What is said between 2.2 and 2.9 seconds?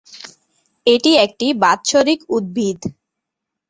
উদ্ভিদ।